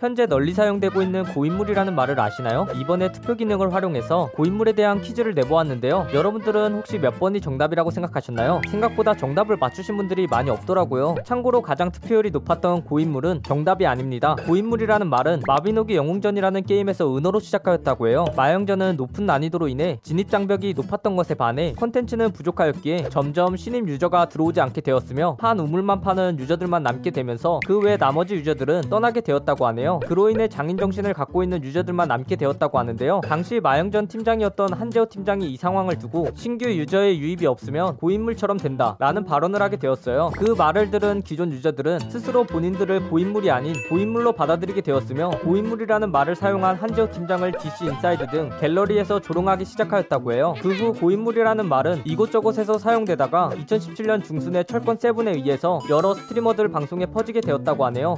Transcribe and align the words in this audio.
현재 0.00 0.26
널리 0.26 0.52
사용되고 0.54 1.02
있는 1.02 1.24
고인물이라는 1.24 1.92
말을 1.92 2.20
아시나요? 2.20 2.68
이번에 2.76 3.10
투표 3.10 3.34
기능을 3.34 3.74
활용해서 3.74 4.30
고인물에 4.32 4.70
대한 4.74 5.00
퀴즈를 5.00 5.34
내보았는데요. 5.34 6.06
여러분들은 6.14 6.74
혹시 6.76 6.98
몇 7.00 7.18
번이 7.18 7.40
정답이라고 7.40 7.90
생각하셨나요? 7.90 8.60
생각보다 8.68 9.14
정답을 9.14 9.56
맞추신 9.56 9.96
분들이 9.96 10.28
많이 10.28 10.50
없더라고요. 10.50 11.16
참고로 11.24 11.62
가장 11.62 11.90
투표율이 11.90 12.30
높았던 12.30 12.84
고인물은 12.84 13.42
정답이 13.42 13.86
아닙니다. 13.88 14.36
고인물이라는 14.46 15.08
말은 15.08 15.42
마비노기 15.48 15.96
영웅전이라는 15.96 16.62
게임에서 16.62 17.16
은어로 17.16 17.40
시작하였다고 17.40 18.06
해요. 18.06 18.24
마영전은 18.36 18.94
높은 18.96 19.26
난이도로 19.26 19.66
인해 19.66 19.98
진입 20.04 20.30
장벽이 20.30 20.74
높았던 20.74 21.16
것에 21.16 21.34
반해 21.34 21.72
컨텐츠는 21.72 22.34
부족하였기에 22.34 23.08
점점 23.08 23.56
신입 23.56 23.88
유저가 23.88 24.28
들어오지 24.28 24.60
않게 24.60 24.80
되었으며 24.80 25.38
한 25.40 25.58
우물만 25.58 26.02
파는 26.02 26.38
유저들만 26.38 26.84
남게 26.84 27.10
되면서 27.10 27.58
그 27.66 27.80
외 27.80 27.96
나머지 27.96 28.36
유저들은 28.36 28.82
떠나게 28.90 29.22
되었다고 29.22 29.66
하네요. 29.66 29.87
있는데요. 29.88 30.00
그로 30.06 30.30
인해 30.30 30.48
장인 30.48 30.76
정신을 30.76 31.14
갖고 31.14 31.42
있는 31.42 31.62
유저들만 31.62 32.08
남게 32.08 32.36
되었다고 32.36 32.78
하는데요. 32.78 33.22
당시 33.24 33.60
마영전 33.60 34.08
팀장이었던 34.08 34.72
한재호 34.74 35.06
팀장이 35.06 35.50
이 35.50 35.56
상황을 35.56 35.98
두고 35.98 36.28
신규 36.34 36.66
유저의 36.66 37.18
유입이 37.18 37.46
없으면 37.46 37.96
고인물처럼 37.96 38.58
된다 38.58 38.96
라는 38.98 39.24
발언을 39.24 39.62
하게 39.62 39.76
되었어요. 39.76 40.30
그 40.36 40.54
말을 40.56 40.90
들은 40.90 41.22
기존 41.22 41.52
유저들은 41.52 42.10
스스로 42.10 42.44
본인들을 42.44 43.08
고인물이 43.08 43.50
아닌 43.50 43.74
고인물로 43.88 44.32
받아들이게 44.32 44.82
되었으며 44.82 45.30
고인물이라는 45.42 46.12
말을 46.12 46.36
사용한 46.36 46.76
한재호 46.76 47.10
팀장을 47.10 47.50
DC 47.52 47.86
인사이드 47.86 48.26
등 48.28 48.50
갤러리에서 48.60 49.20
조롱하기 49.20 49.64
시작하였다고 49.64 50.32
해요. 50.32 50.54
그 50.62 50.78
후 50.78 50.92
고인물이라는 50.92 51.68
말은 51.68 52.02
이곳저곳에서 52.04 52.78
사용되다가 52.78 53.50
2017년 53.56 54.22
중순에 54.22 54.62
철권 54.62 54.98
Seven에 54.98 55.32
의해서 55.32 55.80
여러 55.90 56.14
스트리머들 56.14 56.68
방송에 56.68 57.06
퍼지게 57.06 57.40
되었다고 57.40 57.84
하네요. 57.86 58.16